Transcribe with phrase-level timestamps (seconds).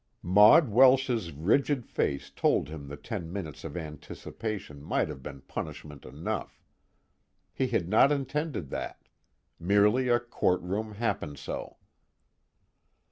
[0.23, 6.05] Maud Welsh's rigid face told him the ten minutes of anticipation might have been punishment
[6.05, 6.59] enough.
[7.53, 9.07] He had not intended that:
[9.59, 11.77] merely a courtroom happen so.